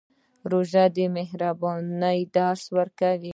[0.51, 3.29] روژه د مهربانۍ درس ورکوي.